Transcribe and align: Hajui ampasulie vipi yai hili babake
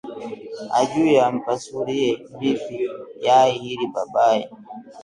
Hajui 0.75 1.19
ampasulie 1.27 2.27
vipi 2.39 2.79
yai 3.25 3.51
hili 3.51 3.87
babake 3.93 4.49